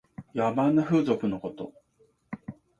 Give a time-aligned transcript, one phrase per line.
[0.33, 1.73] 野蛮な風俗のこと。